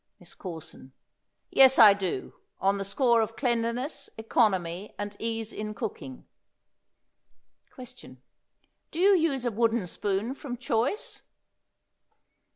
[0.19, 0.93] MISS CORSON.
[1.51, 6.25] Yes, I do, on the score of cleanliness, economy and ease in cooking.
[7.69, 8.19] Question.
[8.89, 11.21] Do you use a wooden spoon from choice?